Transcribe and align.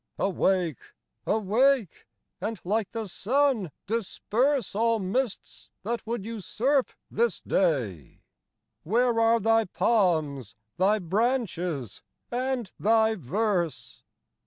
Awake! 0.17 0.79
awake! 1.27 2.07
and, 2.41 2.59
like 2.63 2.89
the 2.89 3.07
sun, 3.07 3.69
disperse 3.85 4.73
All 4.73 4.97
mists 4.97 5.69
that 5.83 6.07
would 6.07 6.25
usurp 6.25 6.89
this 7.11 7.39
day: 7.39 8.23
Where 8.81 9.19
are 9.19 9.39
thy 9.39 9.65
palms, 9.65 10.55
thy 10.77 10.97
branches, 10.97 12.01
and 12.31 12.71
thy 12.79 13.13
verse 13.13 14.03